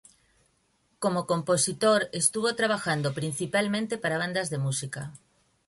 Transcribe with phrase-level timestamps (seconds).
[0.97, 5.11] Como compositor, estuvo trabajando principalmente para bandas de música.